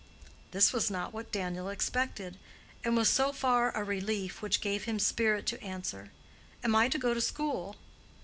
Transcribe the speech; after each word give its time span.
This 0.49 0.73
was 0.73 0.89
not 0.89 1.13
what 1.13 1.31
Daniel 1.31 1.69
expected, 1.69 2.37
and 2.83 2.97
was 2.97 3.07
so 3.07 3.31
far 3.31 3.69
a 3.75 3.83
relief, 3.83 4.41
which 4.41 4.59
gave 4.59 4.85
him 4.85 4.97
spirit 4.97 5.45
to 5.45 5.63
answer, 5.63 6.09
"Am 6.63 6.75
I 6.75 6.89
to 6.89 6.97
go 6.97 7.13
to 7.13 7.21
school?" 7.21 7.75